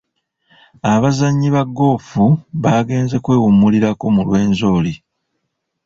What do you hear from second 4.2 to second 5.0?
Rwenzori.